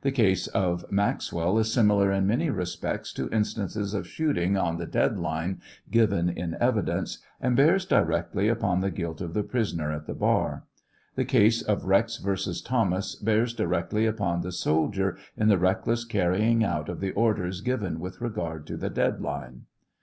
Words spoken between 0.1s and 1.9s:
case of Maxwell is